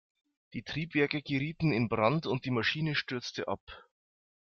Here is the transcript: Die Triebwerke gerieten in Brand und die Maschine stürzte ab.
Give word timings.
Die 0.53 0.63
Triebwerke 0.63 1.21
gerieten 1.21 1.71
in 1.71 1.87
Brand 1.87 2.25
und 2.25 2.45
die 2.45 2.49
Maschine 2.49 2.95
stürzte 2.95 3.47
ab. 3.47 3.61